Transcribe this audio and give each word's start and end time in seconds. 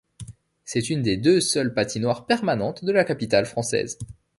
C'est 0.63 0.89
une 0.89 1.03
des 1.03 1.15
deux 1.15 1.39
seules 1.39 1.75
patinoires 1.75 2.25
permanentes 2.25 2.83
de 2.83 2.91
la 2.91 3.05
capitale 3.05 3.45
française. 3.45 3.99